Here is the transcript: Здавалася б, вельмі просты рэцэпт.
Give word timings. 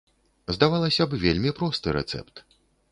Здавалася 0.55 1.07
б, 1.11 1.21
вельмі 1.27 1.55
просты 1.61 1.87
рэцэпт. 2.01 2.45